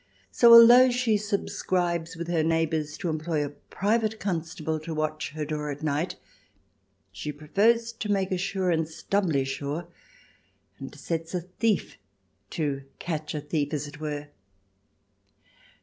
[0.31, 5.45] So, although she subscribes with her neighbours to employ a private constable to watch her
[5.45, 6.15] door at night,
[7.11, 9.87] she prefers to make assurance doubly sure,
[10.79, 11.99] and sets a thief
[12.49, 14.29] to catch a thief, as it were.